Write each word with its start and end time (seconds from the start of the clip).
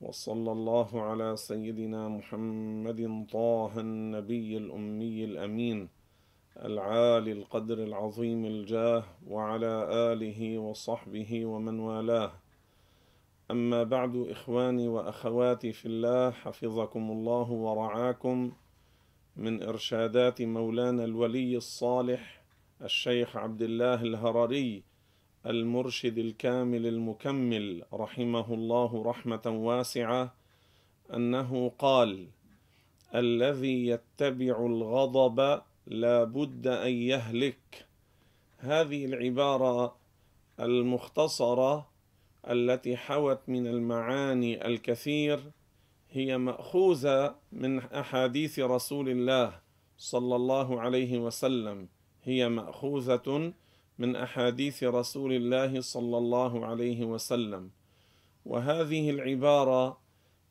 وصلى 0.00 0.52
الله 0.52 1.02
على 1.02 1.36
سيدنا 1.36 2.08
محمد 2.08 3.26
طه 3.32 3.80
النبي 3.80 4.56
الأمي 4.56 5.24
الأمين. 5.24 6.01
العالي 6.64 7.32
القدر 7.32 7.78
العظيم 7.78 8.44
الجاه 8.44 9.04
وعلى 9.28 9.88
آله 10.12 10.58
وصحبه 10.58 11.46
ومن 11.46 11.78
والاه. 11.80 12.32
أما 13.50 13.82
بعد 13.82 14.16
إخواني 14.16 14.88
وأخواتي 14.88 15.72
في 15.72 15.86
الله 15.86 16.30
حفظكم 16.30 17.10
الله 17.10 17.50
ورعاكم. 17.50 18.52
من 19.36 19.62
إرشادات 19.62 20.42
مولانا 20.42 21.04
الولي 21.04 21.56
الصالح 21.56 22.42
الشيخ 22.82 23.36
عبد 23.36 23.62
الله 23.62 24.02
الهرري 24.02 24.82
المرشد 25.46 26.18
الكامل 26.18 26.86
المكمل 26.86 27.84
رحمه 27.92 28.54
الله 28.54 29.02
رحمة 29.02 29.42
واسعة 29.46 30.34
أنه 31.14 31.72
قال 31.78 32.28
الذي 33.14 33.86
يتبع 33.86 34.66
الغضب 34.66 35.62
لا 35.86 36.24
بد 36.24 36.66
أن 36.66 36.92
يهلك. 36.92 37.86
هذه 38.58 39.04
العبارة 39.04 39.96
المختصرة 40.60 41.88
التي 42.50 42.96
حوت 42.96 43.40
من 43.48 43.66
المعاني 43.66 44.66
الكثير 44.66 45.40
هي 46.10 46.38
مأخوذة 46.38 47.34
من 47.52 47.78
أحاديث 47.78 48.58
رسول 48.58 49.08
الله 49.08 49.60
صلى 49.98 50.36
الله 50.36 50.80
عليه 50.80 51.18
وسلم. 51.18 51.88
هي 52.24 52.48
مأخوذة 52.48 53.52
من 53.98 54.16
أحاديث 54.16 54.84
رسول 54.84 55.32
الله 55.32 55.80
صلى 55.80 56.18
الله 56.18 56.66
عليه 56.66 57.04
وسلم. 57.04 57.70
وهذه 58.46 59.10
العبارة 59.10 59.98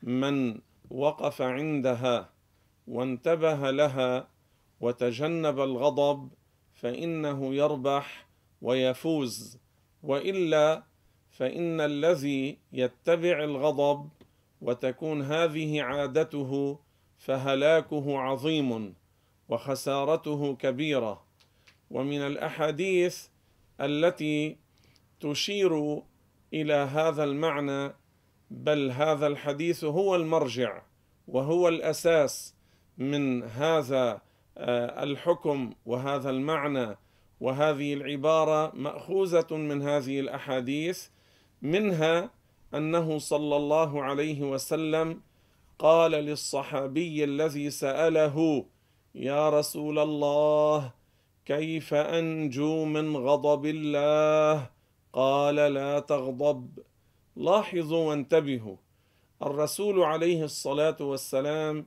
من 0.04 0.60
وقف 0.90 1.42
عندها 1.42 2.30
وانتبه 2.88 3.72
لها 3.72 4.28
وتجنب 4.82 5.60
الغضب 5.60 6.30
فإنه 6.74 7.56
يربح 7.56 8.28
ويفوز 8.62 9.58
وإلا 10.04 10.84
فإن 11.30 11.82
الذي 11.82 12.58
يتبع 12.74 13.44
الغضب 13.44 14.10
وتكون 14.62 15.22
هذه 15.22 15.82
عادته 15.82 16.80
فهلاكه 17.18 18.20
عظيم 18.20 18.94
وخسارته 19.50 20.56
كبيرة. 20.56 21.24
ومن 21.92 22.22
الأحاديث 22.22 23.28
التي 23.82 24.58
تشير 25.20 26.02
إلى 26.54 26.74
هذا 26.74 27.24
المعنى 27.24 27.94
بل 28.52 28.92
هذا 28.92 29.28
الحديث 29.28 29.84
هو 29.84 30.16
المرجع 30.16 30.82
وهو 31.28 31.68
الأساس 31.68 32.56
من 32.98 33.44
هذا 33.44 34.22
الحكم 34.58 35.74
وهذا 35.86 36.30
المعنى 36.30 36.98
وهذه 37.40 37.94
العبارة 37.94 38.72
مأخوذة 38.76 39.48
من 39.52 39.82
هذه 39.82 40.20
الأحاديث 40.20 41.08
منها 41.62 42.30
أنه 42.74 43.18
صلى 43.18 43.56
الله 43.56 44.04
عليه 44.04 44.42
وسلم 44.42 45.22
قال 45.80 46.12
للصحابي 46.12 47.24
الذي 47.24 47.70
سأله 47.70 48.66
يا 49.16 49.50
رسول 49.50 50.00
الله 50.00 50.92
كيف 51.46 51.94
أنجو 51.94 52.86
من 52.86 53.18
غضب 53.18 53.66
الله 53.66 54.70
قال 55.14 55.56
لا 55.56 56.00
تغضب 56.00 56.80
لاحظوا 57.36 58.10
وانتبهوا 58.10 58.76
الرسول 59.44 60.04
عليه 60.04 60.44
الصلاة 60.44 60.98
والسلام 61.00 61.86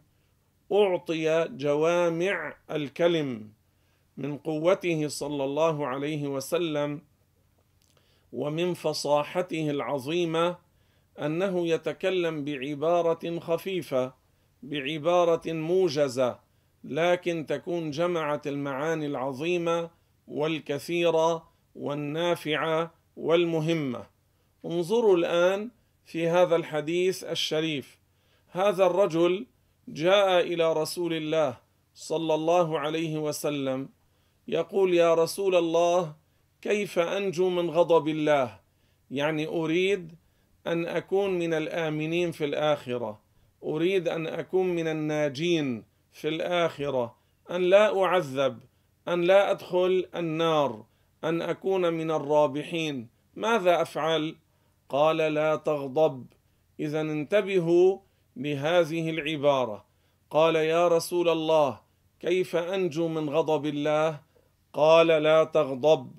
أعطي 0.72 1.48
جوامع 1.50 2.56
الكلم 2.70 3.48
من 4.16 4.38
قوته 4.38 5.08
صلى 5.08 5.44
الله 5.44 5.86
عليه 5.86 6.28
وسلم 6.28 7.00
ومن 8.32 8.74
فصاحته 8.74 9.70
العظيمة 9.70 10.56
أنه 11.18 11.68
يتكلم 11.68 12.44
بعبارة 12.44 13.38
خفيفة 13.38 14.12
بعبارة 14.62 15.52
موجزة 15.52 16.38
لكن 16.84 17.46
تكون 17.46 17.90
جمعت 17.90 18.46
المعاني 18.46 19.06
العظيمة 19.06 19.90
والكثيرة 20.28 21.48
والنافعة 21.74 22.94
والمهمة. 23.16 24.06
انظروا 24.64 25.16
الآن 25.16 25.70
في 26.04 26.28
هذا 26.28 26.56
الحديث 26.56 27.24
الشريف. 27.24 27.98
هذا 28.50 28.86
الرجل 28.86 29.46
جاء 29.88 30.40
إلى 30.40 30.72
رسول 30.72 31.12
الله 31.12 31.56
صلى 31.94 32.34
الله 32.34 32.78
عليه 32.78 33.18
وسلم 33.18 33.88
يقول 34.48 34.94
يا 34.94 35.14
رسول 35.14 35.54
الله 35.54 36.14
كيف 36.62 36.98
أنجو 36.98 37.48
من 37.48 37.70
غضب 37.70 38.08
الله؟ 38.08 38.60
يعني 39.10 39.46
أريد 39.46 40.16
أن 40.66 40.86
أكون 40.86 41.38
من 41.38 41.54
الآمنين 41.54 42.32
في 42.32 42.44
الآخرة 42.44 43.20
أريد 43.64 44.08
أن 44.08 44.26
أكون 44.26 44.66
من 44.66 44.88
الناجين 44.88 45.84
في 46.12 46.28
الآخرة 46.28 47.16
أن 47.50 47.62
لا 47.62 48.02
أعذب 48.02 48.58
أن 49.08 49.22
لا 49.22 49.50
أدخل 49.50 50.08
النار 50.14 50.84
أن 51.24 51.42
أكون 51.42 51.92
من 51.94 52.10
الرابحين 52.10 53.08
ماذا 53.34 53.82
أفعل؟ 53.82 54.36
قال 54.88 55.16
لا 55.16 55.56
تغضب 55.56 56.26
إذا 56.80 57.00
انتبهوا 57.00 57.98
لهذه 58.36 59.10
العبارة. 59.10 59.84
قال 60.30 60.56
يا 60.56 60.88
رسول 60.88 61.28
الله 61.28 61.80
كيف 62.20 62.56
أنجو 62.56 63.08
من 63.08 63.30
غضب 63.30 63.66
الله؟ 63.66 64.20
قال 64.72 65.06
لا 65.06 65.44
تغضب 65.44 66.10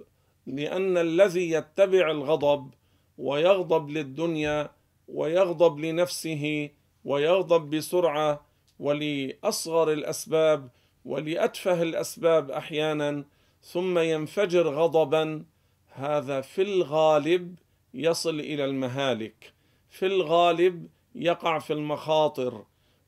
لأن 0.48 0.98
الذي 0.98 1.52
يتبع 1.52 2.12
الغضب 2.12 2.74
ويغضب 3.18 3.90
للدنيا 3.90 4.70
ويغضب 5.08 5.80
لنفسه 5.80 6.70
ويغضب 7.06 7.70
بسرعة 7.70 8.46
ولأصغر 8.80 9.92
الأسباب 9.92 10.70
ولأتفه 11.06 11.82
الأسباب 11.82 12.52
أحيانا 12.52 13.24
ثم 13.62 14.00
ينفجر 14.00 14.70
غضبا. 14.70 15.46
هذا 15.90 16.42
في 16.42 16.62
الغالب 16.62 17.56
يصل 17.94 18.40
إلى 18.40 18.66
المهالك. 18.66 19.54
في 19.90 20.06
الغالب 20.06 20.88
يقع 21.16 21.60
في 21.60 21.74
المخاطر 21.74 22.64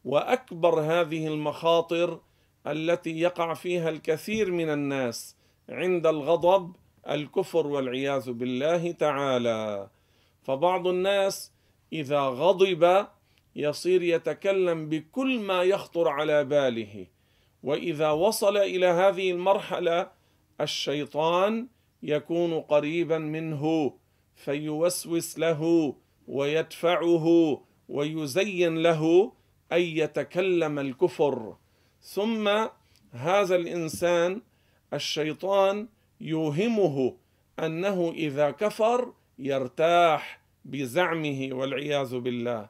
وأكبر 0.06 0.81
هذه 0.81 1.28
المخاطر 1.28 2.19
التي 2.68 3.19
يقع 3.19 3.53
فيها 3.53 3.90
الكثير 3.90 4.51
من 4.51 4.69
الناس 4.69 5.35
عند 5.69 6.07
الغضب 6.07 6.75
الكفر 7.09 7.68
والعياذ 7.68 8.31
بالله 8.31 8.91
تعالى. 8.91 9.90
فبعض 10.44 10.88
الناس 10.88 11.51
إذا 11.94 12.22
غضب 12.22 13.07
يصير 13.56 14.03
يتكلم 14.03 14.89
بكل 14.89 15.39
ما 15.39 15.63
يخطر 15.63 16.07
على 16.07 16.44
باله. 16.44 17.06
وإذا 17.63 18.12
وصل 18.12 18.57
إلى 18.57 18.85
هذه 18.85 19.31
المرحلة 19.31 20.12
الشيطان 20.62 21.68
يكون 22.04 22.59
قريبا 22.59 23.18
منه 23.18 23.94
فيوسوس 24.36 25.39
له 25.39 25.94
ويدفعه 26.27 27.57
ويزين 27.89 28.78
له 28.78 29.31
أن 29.72 29.81
يتكلم 29.81 30.80
الكفر. 30.80 31.56
ثم 32.01 32.68
هذا 33.12 33.56
الإنسان 33.56 34.42
الشيطان 34.94 35.88
يوهمه 36.22 37.16
أنه 37.60 38.12
إذا 38.12 38.51
كفر 38.51 39.13
يرتاح 39.39 40.42
بزعمه 40.66 41.50
والعياذ 41.51 42.18
بالله. 42.18 42.69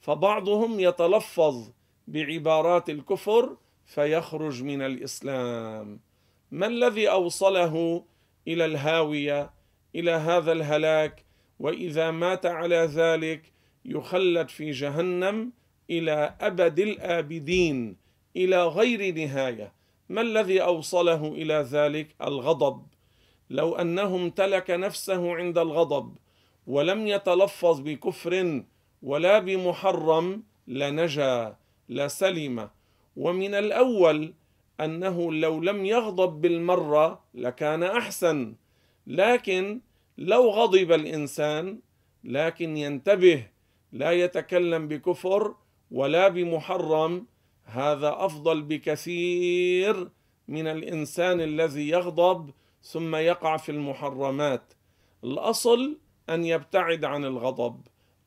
فبعضهم 0.00 0.80
يتلفظ 0.80 1.70
بعبارات 2.08 2.90
الكفر 2.90 3.56
فيخرج 3.86 4.62
من 4.62 4.82
الإسلام. 4.82 6.00
ما 6.50 6.66
الذي 6.66 7.10
أوصله 7.10 8.04
إلى 8.48 8.64
الهاوية 8.64 9.50
إلى 9.94 10.10
هذا 10.10 10.52
الهلاك؟ 10.52 11.24
وإذا 11.58 12.10
مات 12.10 12.46
على 12.46 12.76
ذلك 12.76 13.52
يخلد 13.86 14.48
في 14.48 14.70
جهنم 14.70 15.52
إلى 15.90 16.34
أبد 16.40 16.78
الآبدين 16.78 17.96
إلى 18.36 18.66
غير 18.66 19.14
نهاية. 19.14 19.72
ما 20.08 20.20
الذي 20.20 20.62
أوصله 20.62 21.26
إلى 21.26 21.54
ذلك؟ 21.54 22.08
الغضب. 22.22 22.82
لو 23.50 23.74
انه 23.76 24.16
امتلك 24.16 24.70
نفسه 24.70 25.34
عند 25.34 25.58
الغضب 25.58 26.16
ولم 26.66 27.06
يتلفظ 27.06 27.80
بكفر 27.80 28.62
ولا 29.02 29.38
بمحرم 29.38 30.42
لنجا 30.68 31.56
لسلم. 31.88 32.68
ومن 33.16 33.54
الأول 33.54 34.34
أنه 34.80 35.32
لو 35.32 35.60
لم 35.60 35.86
يغضب 35.86 36.40
بالمرة 36.40 37.20
لكان 37.34 37.82
أحسن. 37.82 38.54
لكن 39.06 39.80
لو 40.18 40.50
غضب 40.50 40.92
الإنسان 40.92 41.78
لكن 42.24 42.76
ينتبه 42.76 43.46
لا 43.98 44.12
يتكلم 44.12 44.88
بكفر 44.88 45.54
ولا 45.90 46.28
بمحرم. 46.28 47.26
هذا 47.64 48.16
أفضل 48.18 48.62
بكثير 48.62 50.08
من 50.48 50.66
الإنسان 50.66 51.40
الذي 51.40 51.88
يغضب 51.88 52.50
ثم 52.82 53.16
يقع 53.16 53.56
في 53.56 53.72
المحرمات. 53.72 54.72
الأصل 55.24 55.98
أن 56.30 56.44
يبتعد 56.44 57.04
عن 57.04 57.24
الغضب. 57.24 57.80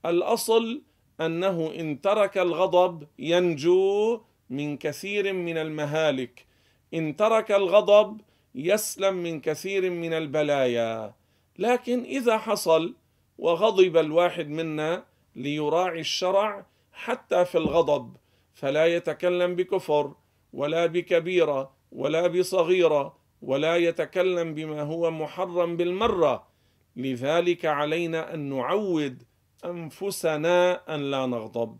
الأصل 0.05 0.81
أنه 1.21 1.71
إن 1.79 2.01
ترك 2.01 2.37
الغضب 2.37 3.07
ينجو 3.19 4.21
من 4.49 4.77
كثير 4.77 5.33
من 5.33 5.57
المهالك. 5.57 6.45
إن 6.93 7.15
ترك 7.15 7.51
الغضب 7.51 8.21
يسلم 8.55 9.15
من 9.15 9.41
كثير 9.41 9.89
من 9.89 10.13
البلايا. 10.13 11.13
لكن 11.59 12.03
إذا 12.03 12.37
حصل 12.37 12.95
وغضب 13.37 13.97
الواحد 13.97 14.47
منا 14.47 15.08
ليراعي 15.39 15.99
الشرع 15.99 16.65
حتى 16.93 17.45
في 17.45 17.57
الغضب 17.57 18.17
فلا 18.53 18.85
يتكلم 18.85 19.55
بكفر 19.55 20.13
ولا 20.53 20.85
بكبيرة 20.85 21.71
ولا 21.91 22.27
بصغيرة 22.27 23.17
ولا 23.41 23.75
يتكلم 23.75 24.53
بما 24.53 24.81
هو 24.81 25.11
محرم 25.11 25.77
بالمرة. 25.77 26.47
لذلك 26.95 27.65
علينا 27.65 28.33
أن 28.33 28.39
نعود 28.39 29.23
أنفسنا 29.65 30.81
أن 30.95 31.11
لا 31.11 31.25
نغضب. 31.25 31.77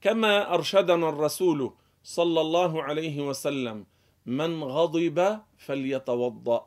كما 0.00 0.54
أرشدنا 0.54 1.08
الرسول 1.08 1.72
صلى 2.02 2.40
الله 2.40 2.82
عليه 2.82 3.28
وسلم 3.28 3.86
من 4.26 4.64
غضب 4.64 5.38
فليتوضأ. 5.58 6.66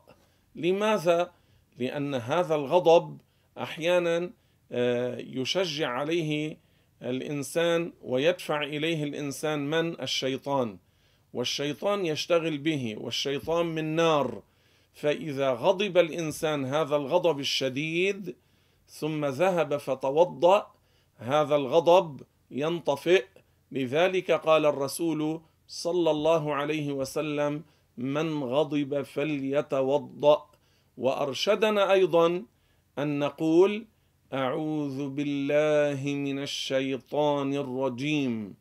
لماذا؟ 0.54 1.32
لأن 1.78 2.14
هذا 2.14 2.54
الغضب 2.54 3.18
أحيانا 3.58 4.30
يشجع 4.70 5.88
عليه 5.88 6.56
الإنسان 7.02 7.92
ويدفع 8.02 8.62
إليه 8.62 9.04
الإنسان 9.04 9.70
من؟ 9.70 10.00
الشيطان. 10.00 10.78
والشيطان 11.32 12.06
يشتغل 12.06 12.58
به 12.58 12.96
والشيطان 12.98 13.66
من 13.66 13.84
نار. 13.96 14.42
فإذا 14.94 15.50
غضب 15.50 15.98
الإنسان 15.98 16.64
هذا 16.64 16.96
الغضب 16.96 17.40
الشديد 17.40 18.36
ثم 18.88 19.24
ذهب 19.24 19.76
فتوضأ 19.76 20.66
هذا 21.18 21.56
الغضب 21.56 22.20
ينطفئ. 22.50 23.24
لذلك 23.72 24.30
قال 24.30 24.66
الرسول 24.66 25.40
صلى 25.68 26.10
الله 26.10 26.54
عليه 26.54 26.92
وسلم 26.92 27.62
من 27.98 28.44
غضب 28.44 29.02
فليتوضأ. 29.02 30.50
وأرشدنا 30.96 31.92
أيضا 31.92 32.42
أن 32.98 33.18
نقول 33.18 33.86
أعوذ 34.32 35.08
بالله 35.08 36.14
من 36.14 36.38
الشيطان 36.38 37.54
الرجيم. 37.54 38.54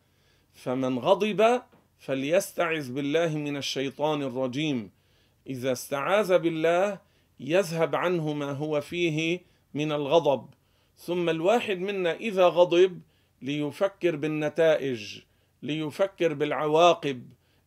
فمن 0.54 1.00
غضب 1.00 1.62
فليستعذ 2.00 2.94
بالله 2.94 3.38
من 3.38 3.58
الشيطان 3.58 4.22
الرجيم. 4.24 4.92
إذا 5.48 5.72
استعاذ 5.72 6.40
بالله 6.40 7.00
يذهب 7.40 7.96
عنه 7.96 8.34
ما 8.34 8.52
هو 8.52 8.82
فيه 8.82 9.42
من 9.74 9.92
الغضب. 9.92 10.50
ثم 10.98 11.30
الواحد 11.30 11.78
منا 11.78 12.14
إذا 12.16 12.48
غضب 12.48 13.02
ليفكر 13.42 14.16
بالنتائج 14.16 15.20
ليفكر 15.64 16.34
بالعواقب 16.34 17.24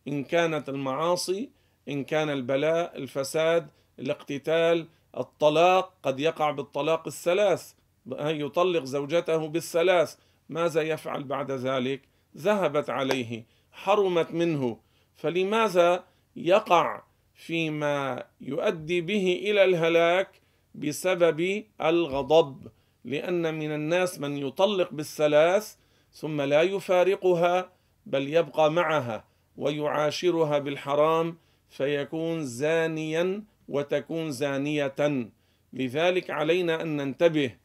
إن 0.07 0.23
كانت 0.23 0.69
المعاصي 0.69 1.49
إن 1.89 2.03
كان 2.03 2.29
البلاء 2.29 2.97
الفساد 2.97 3.67
الاقتتال 3.99 4.87
الطلاق 5.17 5.93
قد 6.03 6.19
يقع 6.19 6.51
بالطلاق 6.51 7.07
الثلاث. 7.07 7.73
يطلق 8.11 8.83
زوجته 8.83 9.47
بالثلاث. 9.47 10.15
ماذا 10.49 10.81
يفعل 10.81 11.23
بعد 11.23 11.51
ذلك؟ 11.51 12.01
ذهبت 12.37 12.89
عليه 12.89 13.45
حرمت 13.71 14.31
منه. 14.31 14.77
فلماذا 15.15 16.03
يقع 16.35 17.01
فيما 17.35 18.23
يؤدي 18.41 19.01
به 19.01 19.39
إلى 19.43 19.63
الهلاك؟ 19.63 20.41
بسبب 20.75 21.63
الغضب. 21.81 22.67
لأن 23.05 23.53
من 23.53 23.71
الناس 23.71 24.19
من 24.19 24.37
يطلق 24.37 24.89
بالثلاث 24.91 25.75
ثم 26.11 26.41
لا 26.41 26.61
يفارقها 26.61 27.71
بل 28.05 28.33
يبقى 28.33 28.71
معها 28.71 29.25
ويعاشرها 29.57 30.59
بالحرام 30.59 31.37
فيكون 31.69 32.45
زانيا 32.45 33.43
وتكون 33.67 34.31
زانية. 34.31 35.29
لذلك 35.73 36.29
علينا 36.29 36.81
أن 36.81 36.97
ننتبه 36.97 37.55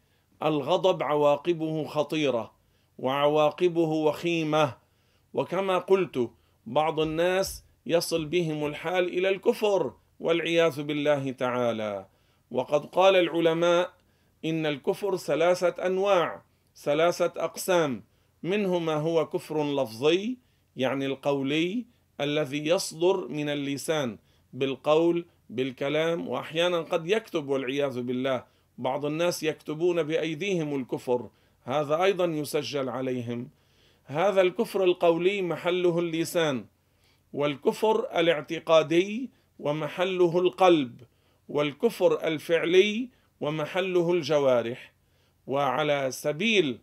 الغضب 0.43 1.02
عواقبه 1.02 1.85
خطيرة 1.85 2.52
وعواقبه 2.99 3.88
وخيمة. 3.88 4.76
وكما 5.35 5.79
قلت 5.79 6.31
بعض 6.67 7.00
الناس 7.00 7.64
يصل 7.87 8.25
بهم 8.25 8.67
الحال 8.67 9.08
إلى 9.08 9.29
الكفر 9.29 9.93
والعياذ 10.20 10.82
بالله 10.82 11.31
تعالى. 11.31 12.06
وقد 12.50 12.87
قال 12.87 13.17
العلماء 13.17 13.93
إن 14.44 14.67
الكفر 14.67 15.17
ثلاثة 15.17 15.87
أنواع 15.87 16.43
ثلاثة 16.76 17.32
أقسام. 17.37 18.05
منه 18.43 18.79
ما 18.79 18.94
هو 18.94 19.26
كفر 19.26 19.82
لفظي 19.82 20.38
يعني 20.76 21.06
القولي 21.06 21.87
الذي 22.20 22.67
يصدر 22.67 23.29
من 23.29 23.49
اللسان 23.49 24.19
بالقول 24.52 25.26
بالكلام 25.50 26.29
وأحيانا 26.29 26.79
قد 26.81 27.08
يكتب 27.08 27.49
والعياذ 27.49 28.00
بالله. 28.00 28.44
بعض 28.78 29.04
الناس 29.04 29.42
يكتبون 29.42 30.02
بأيديهم 30.02 30.80
الكفر 30.80 31.28
هذا 31.64 32.02
أيضا 32.02 32.25
يسجل 32.25 32.88
عليهم. 32.88 33.48
هذا 34.04 34.40
الكفر 34.40 34.84
القولي 34.84 35.42
محله 35.42 35.98
اللسان 35.98 36.64
والكفر 37.32 38.20
الاعتقادي 38.20 39.30
ومحله 39.58 40.38
القلب 40.38 41.00
والكفر 41.49 42.26
الفعلي 42.26 43.08
ومحله 43.40 44.12
الجوارح. 44.12 44.92
وعلى 45.47 46.11
سبيل 46.11 46.78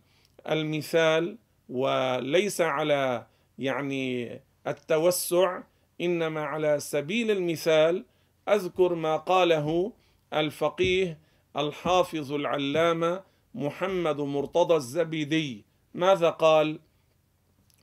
المثال 0.48 1.36
وليس 1.68 2.60
على 2.60 3.26
يعني 3.58 4.40
التوسع 4.66 5.62
إنما 6.00 6.44
على 6.44 6.80
سبيل 6.80 7.30
المثال 7.30 8.04
أذكر 8.48 8.94
ما 8.94 9.16
قاله 9.16 9.92
الفقيه 10.32 11.18
الحافظ 11.56 12.32
العلامة 12.32 13.22
محمد 13.54 14.20
مرتضى 14.20 14.74
الزبيدي. 14.74 15.64
ماذا 15.94 16.30
قال؟ 16.30 16.78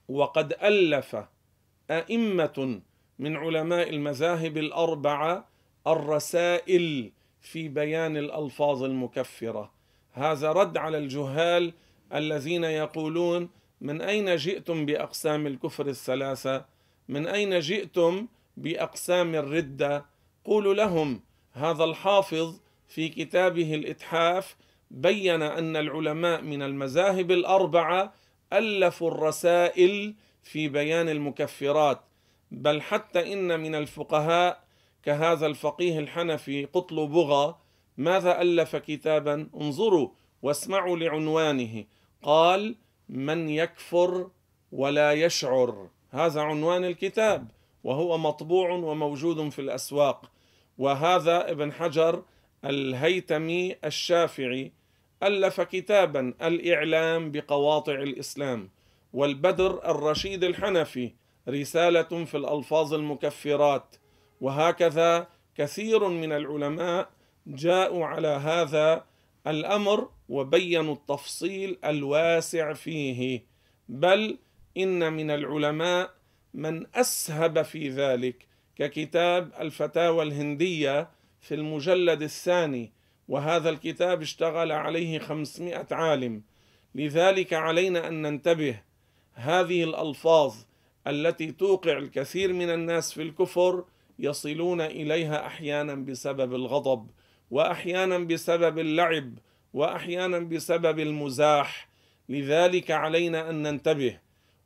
وقد 0.09 0.53
ألف 0.53 1.17
أئمة 1.91 2.81
من 3.19 3.37
علماء 3.37 3.89
المذاهب 3.89 4.57
الأربعة 4.57 5.47
الرسائل 5.87 7.11
في 7.41 7.69
بيان 7.69 8.17
الألفاظ 8.17 8.83
المكفرة. 8.83 9.71
هذا 10.11 10.51
رد 10.51 10.77
على 10.77 10.97
الجهال 10.97 11.73
الذين 12.13 12.63
يقولون 12.63 13.49
من 13.81 14.01
أين 14.01 14.35
جئتم 14.35 14.85
بأقسام 14.85 15.47
الكفر 15.47 15.87
الثلاثة؟ 15.87 16.65
من 17.09 17.27
أين 17.27 17.59
جئتم 17.59 18.27
بأقسام 18.57 19.35
الردة؟ 19.35 20.05
قولوا 20.45 20.73
لهم 20.73 21.21
هذا 21.53 21.83
الحافظ 21.83 22.59
في 22.87 23.09
كتابه 23.09 23.75
الإتحاف 23.75 24.55
بين 24.91 25.41
أن 25.41 25.75
العلماء 25.75 26.41
من 26.41 26.61
المذاهب 26.61 27.31
الأربعة 27.31 28.13
ألفوا 28.53 29.11
الرسائل 29.11 30.15
في 30.43 30.67
بيان 30.67 31.09
المكفرات 31.09 32.01
بل 32.51 32.81
حتى 32.81 33.33
إن 33.33 33.59
من 33.59 33.75
الفقهاء 33.75 34.63
كهذا 35.03 35.45
الفقيه 35.45 35.99
الحنفي 35.99 36.65
قطل 36.65 37.07
بغى 37.07 37.55
ماذا 37.97 38.41
ألف 38.41 38.75
كتابا؟ 38.75 39.49
انظروا 39.61 40.09
واسمعوا 40.41 40.97
لعنوانه 40.97 41.85
قال 42.23 42.75
من 43.09 43.49
يكفر 43.49 44.29
ولا 44.71 45.13
يشعر 45.13 45.89
هذا 46.09 46.41
عنوان 46.41 46.85
الكتاب 46.85 47.47
وهو 47.83 48.17
مطبوع 48.17 48.71
وموجود 48.71 49.49
في 49.49 49.59
الأسواق 49.59 50.31
وهذا 50.77 51.51
ابن 51.51 51.71
حجر 51.71 52.23
الهيتمي 52.65 53.75
الشافعي 53.85 54.71
ألف 55.23 55.61
كتابا 55.61 56.33
الإعلام 56.41 57.31
بقواطع 57.31 57.93
الإسلام 57.93 58.69
والبدر 59.13 59.91
الرشيد 59.91 60.43
الحنفي 60.43 61.11
رسالة 61.49 62.25
في 62.25 62.37
الألفاظ 62.37 62.93
المكفرات 62.93 63.95
وهكذا 64.41 65.27
كثير 65.55 66.07
من 66.07 66.31
العلماء 66.31 67.09
جاءوا 67.47 68.05
على 68.05 68.27
هذا 68.27 69.05
الأمر 69.47 70.09
وبينوا 70.29 70.93
التفصيل 70.93 71.77
الواسع 71.85 72.73
فيه. 72.73 73.43
بل 73.89 74.37
إن 74.77 75.13
من 75.13 75.31
العلماء 75.31 76.11
من 76.53 76.85
أسهب 76.95 77.61
في 77.61 77.89
ذلك 77.89 78.47
ككتاب 78.75 79.51
الفتاوى 79.59 80.23
الهندية 80.23 81.09
في 81.43 81.55
المجلد 81.55 82.21
الثاني 82.21 82.91
وهذا 83.27 83.69
الكتاب 83.69 84.21
اشتغل 84.21 84.71
عليه 84.71 85.19
خمسمائة 85.19 85.87
عالم. 85.91 86.41
لذلك 86.95 87.53
علينا 87.53 88.07
أن 88.07 88.21
ننتبه 88.21 88.81
هذه 89.33 89.83
الألفاظ 89.83 90.55
التي 91.07 91.51
توقع 91.51 91.97
الكثير 91.97 92.53
من 92.53 92.69
الناس 92.69 93.13
في 93.13 93.21
الكفر 93.21 93.83
يصلون 94.19 94.81
إليها 94.81 95.45
أحيانا 95.47 95.95
بسبب 95.95 96.55
الغضب 96.55 97.07
وأحيانا 97.51 98.17
بسبب 98.17 98.79
اللعب 98.79 99.33
وأحيانا 99.73 100.39
بسبب 100.39 100.99
المزاح. 100.99 101.89
لذلك 102.29 102.91
علينا 102.91 103.49
أن 103.49 103.61
ننتبه. 103.63 104.19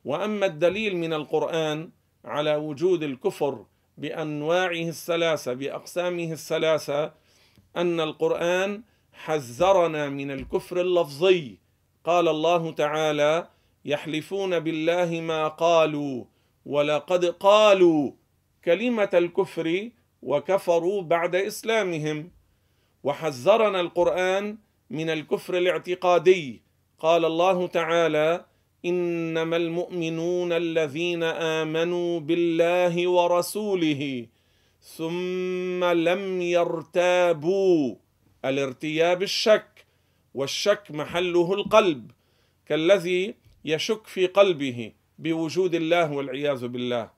وأما 0.04 0.46
الدليل 0.46 0.96
من 0.96 1.12
القرآن 1.12 1.90
على 2.24 2.56
وجود 2.56 3.02
الكفر 3.02 3.64
بأنواعه 3.98 4.88
الثلاثة 4.88 5.52
بأقسامه 5.52 6.32
الثلاثة 6.32 7.12
أن 7.76 8.00
القرآن 8.00 8.82
حذرنا 9.12 10.08
من 10.08 10.30
الكفر 10.30 10.80
اللفظي. 10.80 11.58
قال 12.04 12.28
الله 12.28 12.72
تعالى 12.72 13.48
يحلفون 13.84 14.58
بالله 14.60 15.20
ما 15.20 15.48
قالوا 15.48 16.24
ولقد 16.66 17.24
قالوا 17.24 18.12
كلمة 18.64 19.10
الكفر 19.14 19.90
وكفروا 20.22 21.02
بعد 21.02 21.34
إسلامهم. 21.34 22.30
وحذرنا 23.04 23.80
القرآن 23.80 24.58
من 24.90 25.10
الكفر 25.10 25.58
الاعتقادي. 25.58 26.62
قال 26.98 27.24
الله 27.24 27.66
تعالى 27.66 28.44
إنما 28.84 29.56
المؤمنون 29.56 30.52
الذين 30.52 31.22
آمنوا 31.22 32.20
بالله 32.20 33.08
ورسوله 33.08 34.26
ثم 34.82 35.84
لم 35.84 36.42
يرتابوا. 36.42 37.94
الارتياب 38.44 39.22
الشك 39.22 39.86
والشك 40.34 40.90
محله 40.90 41.54
القلب 41.54 42.10
كالذي 42.66 43.34
يشك 43.64 44.06
في 44.06 44.26
قلبه 44.26 44.92
بوجود 45.18 45.74
الله 45.74 46.12
والعياذ 46.12 46.68
بالله. 46.68 47.10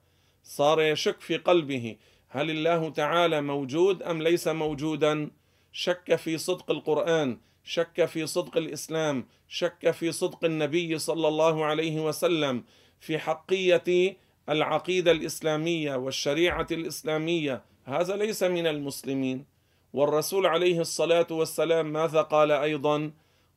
صار 0.43 0.81
يشك 0.81 1.19
في 1.19 1.37
قلبه 1.37 1.95
هل 2.29 2.49
الله 2.49 2.89
تعالى 2.89 3.41
موجود 3.41 4.03
أم 4.03 4.21
ليس 4.21 4.47
موجودا؟ 4.47 5.29
شك 5.73 6.15
في 6.15 6.37
صدق 6.37 6.71
القرآن 6.71 7.37
شك 7.63 8.05
في 8.05 8.27
صدق 8.27 8.57
الإسلام 8.57 9.25
شك 9.47 9.91
في 9.91 10.11
صدق 10.11 10.45
النبي 10.45 10.99
صلى 10.99 11.27
الله 11.27 11.65
عليه 11.65 11.99
وسلم 11.99 12.63
في 12.99 13.19
حقية 13.19 14.17
العقيدة 14.49 15.11
الإسلامية 15.11 15.95
والشريعة 15.95 16.67
الإسلامية. 16.71 17.63
هذا 17.85 18.15
ليس 18.15 18.43
من 18.43 18.67
المسلمين. 18.67 19.45
والرسول 19.93 20.45
عليه 20.45 20.79
الصلاة 20.81 21.27
والسلام 21.31 21.93
ماذا 21.93 22.21
قال 22.21 22.51
أيضا؟ 22.51 23.11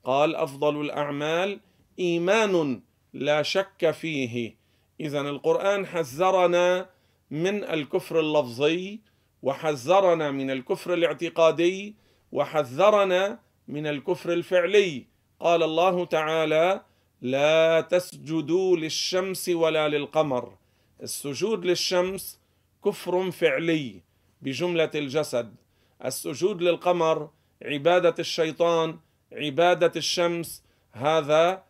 قال 0.04 0.36
أفضل 0.36 0.80
الأعمال 0.80 1.60
إيمان 1.98 2.82
لا 3.12 3.42
شك 3.42 3.90
فيه. 3.90 4.56
اذا 5.00 5.20
القرآن 5.20 5.86
حذرنا 5.86 6.90
من 7.30 7.64
الكفر 7.64 8.20
اللفظي 8.20 9.00
وحذرنا 9.42 10.30
من 10.30 10.50
الكفر 10.50 10.94
الاعتقادي 10.94 11.94
وحذرنا 12.32 13.38
من 13.68 13.86
الكفر 13.86 14.32
الفعلي. 14.32 15.04
قال 15.40 15.62
الله 15.62 16.04
تعالى 16.04 16.82
لا 17.20 17.80
تسجدوا 17.80 18.76
للشمس 18.76 19.48
ولا 19.48 19.88
للقمر. 19.88 20.52
السجود 21.02 21.64
للشمس 21.64 22.40
كفر 22.84 23.30
فعلي 23.30 24.00
بجملة 24.42 24.90
الجسد. 24.94 25.54
السجود 26.04 26.62
للقمر 26.62 27.30
عبادة 27.62 28.14
الشيطان 28.18 28.98
عبادة 29.32 29.92
الشمس 29.96 30.62
هذا 30.92 31.62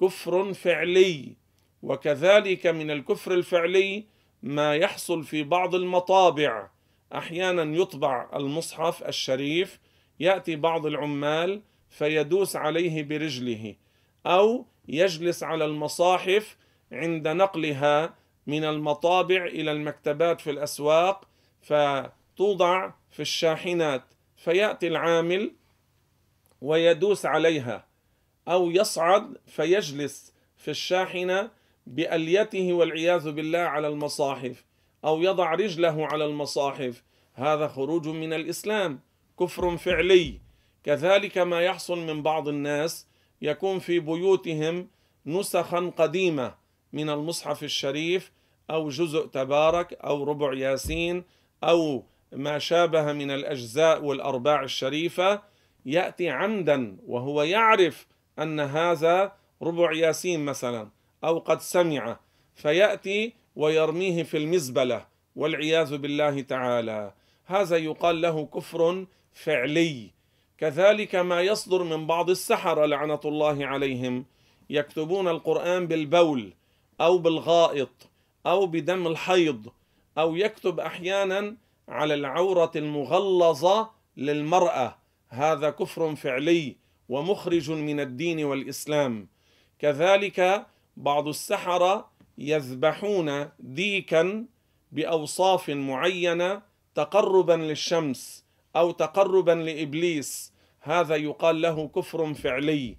كفر 0.00 0.54
فعلي. 0.54 1.36
وكذلك 1.82 2.66
من 2.66 2.90
الكفر 2.90 3.34
الفعلي 3.34 4.04
ما 4.42 4.76
يحصل 4.76 5.24
في 5.24 5.42
بعض 5.42 5.74
المطابع. 5.74 6.68
أحيانا 7.14 7.76
يطبع 7.76 8.30
المصحف 8.34 9.02
الشريف 9.02 9.78
يأتي 10.20 10.56
بعض 10.56 10.86
العمال 10.86 11.62
فيدوس 11.90 12.56
عليه 12.56 13.02
برجله 13.02 13.74
أو 14.26 14.66
يجلس 14.88 15.42
على 15.42 15.64
المصاحف 15.64 16.56
عند 16.92 17.28
نقلها 17.28 18.14
من 18.46 18.64
المطابع 18.64 19.46
إلى 19.46 19.72
المكتبات 19.72 20.40
في 20.40 20.50
الأسواق 20.50 21.28
فتوضع 21.62 22.90
في 23.10 23.20
الشاحنات. 23.20 24.02
فيأتي 24.36 24.88
العامل 24.88 25.52
ويدوس 26.60 27.26
عليها 27.26 27.86
أو 28.48 28.70
يصعد 28.70 29.36
فيجلس 29.46 30.32
في 30.56 30.70
الشاحنة 30.70 31.50
بأليته 31.86 32.72
والعياذ 32.72 33.30
بالله 33.30 33.58
على 33.58 33.88
المصاحف 33.88 34.64
أو 35.04 35.22
يضع 35.22 35.54
رجله 35.54 36.06
على 36.06 36.24
المصاحف. 36.24 37.02
هذا 37.34 37.68
خروج 37.68 38.08
من 38.08 38.32
الإسلام. 38.32 39.00
كفر 39.40 39.76
فعلي. 39.76 40.40
كذلك 40.84 41.38
ما 41.38 41.60
يحصل 41.60 41.98
من 41.98 42.22
بعض 42.22 42.48
الناس 42.48 43.06
يكون 43.42 43.78
في 43.78 44.00
بيوتهم 44.00 44.88
نسخا 45.26 45.92
قديمة 45.96 46.54
من 46.92 47.10
المصحف 47.10 47.62
الشريف 47.62 48.32
أو 48.70 48.88
جزء 48.88 49.26
تبارك 49.26 49.92
أو 49.92 50.24
ربع 50.24 50.54
ياسين 50.54 51.24
أو 51.64 52.04
ما 52.32 52.58
شابه 52.58 53.12
من 53.12 53.30
الأجزاء 53.30 54.04
والأرباع 54.04 54.62
الشريفة. 54.62 55.42
يأتي 55.86 56.30
عمدا 56.30 56.96
وهو 57.06 57.42
يعرف 57.42 58.06
أن 58.38 58.60
هذا 58.60 59.32
ربع 59.62 59.92
ياسين 59.92 60.44
مثلا 60.44 60.88
أو 61.24 61.38
قد 61.38 61.60
سمع. 61.60 62.20
فيأتي 62.54 63.32
ويرميه 63.56 64.22
في 64.22 64.36
المزبلة 64.36 65.06
والعياذ 65.36 65.96
بالله 65.96 66.40
تعالى. 66.40 67.12
هذا 67.44 67.76
يقال 67.76 68.20
له 68.20 68.46
كفر 68.46 69.06
فعلي. 69.42 70.10
كذلك 70.58 71.14
ما 71.14 71.42
يصدر 71.42 71.82
من 71.82 72.06
بعض 72.06 72.30
السحرة 72.30 72.86
لعنة 72.86 73.20
الله 73.24 73.66
عليهم 73.66 74.24
يكتبون 74.70 75.28
القرآن 75.28 75.86
بالبول 75.86 76.52
أو 77.00 77.18
بالغائط 77.18 78.08
أو 78.46 78.66
بدم 78.66 79.06
الحيض 79.06 79.68
أو 80.18 80.36
يكتب 80.36 80.80
أحيانا 80.80 81.56
على 81.88 82.14
العورة 82.14 82.70
المغلظة 82.76 83.90
للمرأة. 84.16 84.98
هذا 85.28 85.70
كفر 85.70 86.16
فعلي 86.16 86.76
ومخرج 87.08 87.70
من 87.70 88.00
الدين 88.00 88.44
والإسلام. 88.44 89.28
كذلك 89.78 90.66
بعض 90.96 91.28
السحرة 91.28 92.10
يذبحون 92.38 93.48
ديكا 93.58 94.46
بأوصاف 94.92 95.70
معينة 95.70 96.62
تقربا 96.94 97.52
للشمس. 97.52 98.47
أو 98.76 98.90
تقربا 98.90 99.52
لإبليس 99.52 100.52
هذا 100.80 101.16
يقال 101.16 101.62
له 101.62 101.88
كفر 101.88 102.34
فعلي. 102.34 102.96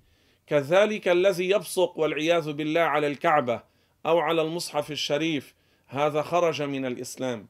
كذلك 0.48 1.08
الذي 1.08 1.50
يبصق 1.50 2.00
والعياذ 2.00 2.52
بالله 2.54 2.82
على 2.82 3.08
الكعبة 3.08 3.64
أو 4.06 4.20
على 4.20 4.42
المصحف 4.42 4.92
الشريف 4.92 5.56
هذا 5.88 6.22
خرج 6.22 6.62
من 6.62 6.86
الإسلام. 6.86 7.48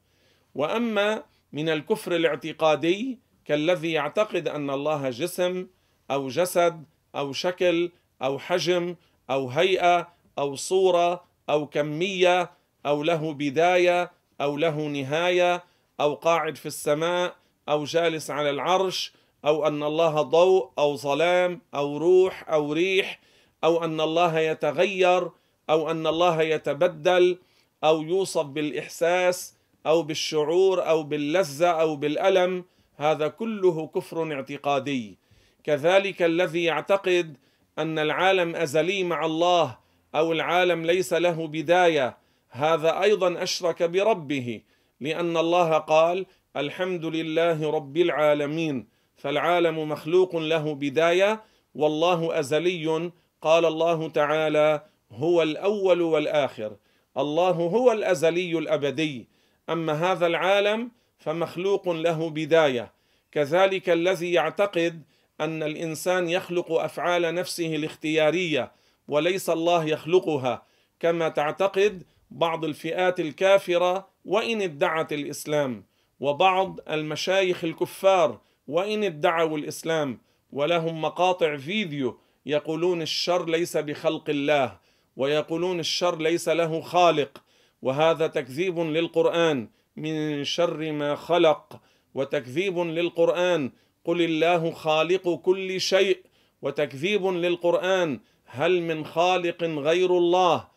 وأما 0.56 1.24
من 1.54 1.70
الكفر 1.70 2.16
الاعتقادي 2.16 3.20
كالذي 3.46 3.92
يعتقد 3.92 4.48
أن 4.48 4.70
الله 4.70 5.10
جسم 5.10 5.68
أو 6.12 6.28
جسد 6.28 6.84
أو 7.16 7.34
شكل 7.34 7.92
أو 8.22 8.40
حجم 8.40 8.96
أو 9.30 9.50
هيئة 9.50 10.14
أو 10.38 10.56
صورة 10.56 11.24
أو 11.50 11.68
كمية 11.68 12.52
أو 12.86 13.04
له 13.04 13.34
بداية 13.34 14.12
أو 14.42 14.58
له 14.58 14.88
نهاية 14.88 15.64
أو 16.00 16.14
قاعد 16.14 16.56
في 16.56 16.66
السماء 16.66 17.36
أو 17.70 17.84
جالس 17.84 18.32
على 18.32 18.50
العرش 18.50 19.14
أو 19.46 19.68
أن 19.68 19.84
الله 19.84 20.22
ضوء 20.22 20.72
أو 20.80 20.96
ظلام 20.96 21.62
أو 21.76 21.98
روح 21.98 22.50
أو 22.50 22.74
ريح 22.74 23.20
أو 23.64 23.84
أن 23.84 24.02
الله 24.02 24.40
يتغير 24.40 25.30
أو 25.70 25.92
أن 25.92 26.08
الله 26.08 26.42
يتبدل 26.42 27.38
أو 27.84 28.02
يوصف 28.02 28.46
بالإحساس 28.46 29.56
أو 29.86 30.04
بالشعور 30.04 30.90
أو 30.90 31.04
باللذة 31.04 31.68
أو 31.68 31.96
بالألم. 31.96 32.66
هذا 32.98 33.28
كله 33.28 33.88
كفر 33.88 34.34
اعتقادي. 34.34 35.18
كذلك 35.64 36.22
الذي 36.22 36.64
يعتقد 36.64 37.38
أن 37.80 38.00
العالم 38.00 38.56
أزلي 38.56 39.04
مع 39.04 39.26
الله 39.26 39.78
أو 40.16 40.32
العالم 40.32 40.86
ليس 40.86 41.14
له 41.14 41.48
بداية. 41.48 42.18
هذا 42.50 43.02
أيضا 43.02 43.44
أشرك 43.44 43.84
بربه 43.84 44.62
لأن 45.02 45.38
الله 45.38 45.78
قال 45.78 46.26
الحمد 46.58 47.06
لله 47.06 47.72
رب 47.72 47.98
العالمين 47.98 48.88
فالعالم 49.18 49.90
مخلوق 49.90 50.36
له 50.36 50.76
بداية 50.76 51.44
والله 51.76 52.40
أزلي. 52.40 53.12
قال 53.42 53.66
الله 53.66 54.10
تعالى 54.10 54.84
هو 55.12 55.42
الأول 55.42 56.02
والآخر. 56.02 56.76
الله 57.18 57.52
هو 57.52 57.92
الأزلي 57.92 58.58
الأبدي. 58.58 59.28
أما 59.70 59.94
هذا 59.94 60.28
العالم 60.28 60.92
فمخلوق 61.18 61.90
له 61.90 62.30
بداية. 62.30 62.94
كذلك 63.32 63.90
الذي 63.90 64.34
يعتقد 64.34 65.04
أن 65.42 65.64
الإنسان 65.64 66.30
يخلق 66.30 66.72
أفعال 66.72 67.36
نفسه 67.36 67.76
الاختيارية 67.76 68.72
وليس 69.08 69.50
الله 69.50 69.86
يخلقها. 69.86 70.66
كما 71.00 71.30
تعتقد 71.30 72.04
بعض 72.32 72.66
الفئات 72.66 73.20
الكافرة 73.20 74.08
وإن 74.26 74.62
ادعت 74.62 75.14
الإسلام. 75.14 75.89
وبعض 76.20 76.80
المشايخ 76.90 77.64
الكفار 77.64 78.40
وإن 78.68 79.04
ادعوا 79.04 79.58
الإسلام 79.58 80.22
ولهم 80.52 81.02
مقاطع 81.02 81.58
فيديو 81.58 82.20
يقولون 82.46 83.02
الشر 83.02 83.50
ليس 83.50 83.78
بخلق 83.78 84.30
الله 84.30 84.78
ويقولون 85.16 85.80
الشر 85.80 86.22
ليس 86.22 86.50
له 86.50 86.82
خالق. 86.82 87.44
وهذا 87.82 88.28
تكذيب 88.28 88.80
للقرآن 88.80 89.70
من 89.96 90.44
شر 90.44 90.92
ما 90.92 91.16
خلق 91.16 91.82
وتكذيب 92.14 92.80
للقرآن 92.80 93.72
قل 94.06 94.22
الله 94.22 94.72
خالق 94.72 95.36
كل 95.36 95.82
شيء 95.82 96.24
وتكذيب 96.62 97.26
للقرآن 97.26 98.20
هل 98.46 98.82
من 98.82 99.06
خالق 99.06 99.64
غير 99.64 100.18
الله؟ 100.18 100.68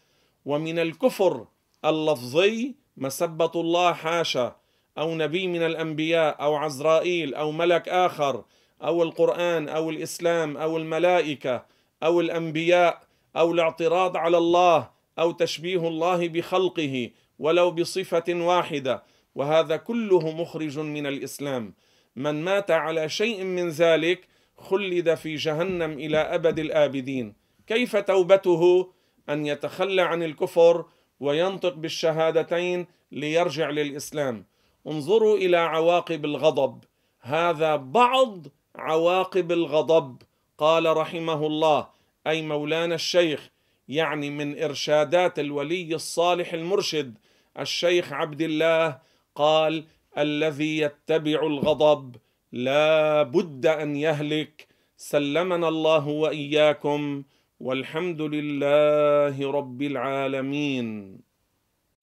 ومن 0.45 0.79
الكفر 0.79 1.47
اللفظي 1.85 2.75
مسبة 2.97 3.53
الله 3.55 3.93
حاشا 3.93 4.57
أو 4.99 5.15
نبي 5.15 5.47
من 5.47 5.63
الأنبياء 5.63 6.43
أو 6.43 6.55
عزرائيل 6.55 7.35
أو 7.35 7.53
ملك 7.53 7.89
آخر 7.89 8.45
أو 8.83 9.03
القرآن 9.03 9.69
أو 9.69 9.91
الإسلام 9.91 10.57
أو 10.57 10.77
الملائكة 10.77 11.67
أو 12.03 12.21
الأنبياء 12.21 13.03
أو 13.37 13.53
الاعتراض 13.53 14.17
على 14.17 14.39
الله 14.39 14.91
أو 15.19 15.33
تشبيه 15.33 15.89
الله 15.89 16.29
بخلقه 16.29 17.11
ولو 17.39 17.71
بصفة 17.71 18.25
واحدة 18.29 19.03
وهذا 19.35 19.77
كله 19.77 20.37
مخرج 20.37 20.79
من 20.79 21.07
الإسلام. 21.07 21.75
من 22.17 22.45
مات 22.45 22.71
على 22.71 23.09
شيء 23.09 23.45
من 23.45 23.69
ذلك 23.69 24.29
خلد 24.57 25.15
في 25.15 25.35
جهنم 25.35 25.93
إلى 25.93 26.19
أبد 26.19 26.59
الآبدين. 26.59 27.35
كيف 27.67 27.97
توبته؟ 27.97 28.93
أن 29.29 29.47
يتخلى 29.47 30.03
عن 30.03 30.23
الكفر 30.23 30.85
وينطق 31.21 31.75
بالشهادتين 31.75 32.87
ليرجع 33.13 33.71
للإسلام. 33.71 34.47
انظروا 34.87 35.37
إلى 35.37 35.57
عواقب 35.57 36.25
الغضب. 36.25 36.85
هذا 37.21 37.77
بعض 37.77 38.47
عواقب 38.77 39.53
الغضب. 39.53 40.23
قال 40.59 40.97
رحمه 40.97 41.47
الله 41.47 41.89
أي 42.27 42.43
مولانا 42.43 42.95
الشيخ 42.95 43.51
يعني 43.89 44.31
من 44.31 44.63
إرشادات 44.63 45.39
الولي 45.39 45.95
الصالح 45.95 46.53
المرشد 46.53 47.19
الشيخ 47.59 48.13
عبد 48.13 48.43
الله 48.43 48.99
قال 49.35 49.85
الذي 50.19 50.79
يتبع 50.79 51.47
الغضب 51.47 52.17
لا 52.53 53.23
بد 53.23 53.67
أن 53.67 53.97
يهلك. 53.97 54.67
سلمنا 54.97 55.69
الله 55.69 56.09
وإياكم 56.09 57.23
والحمد 57.61 58.21
لله 58.23 59.51
رب 59.51 59.83
العالمين. 59.83 61.19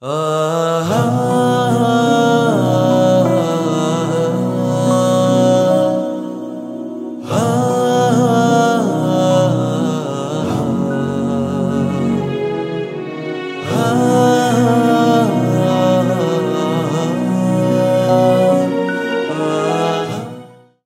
Ah. 0.01 0.07
Uh 0.07 0.85
-huh. 0.87 1.09